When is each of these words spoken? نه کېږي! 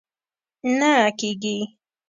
نه 0.77 0.93
کېږي! 1.19 1.57